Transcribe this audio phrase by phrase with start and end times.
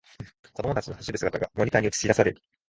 [0.53, 2.41] 子供たちの走る姿がモニターに映しだされる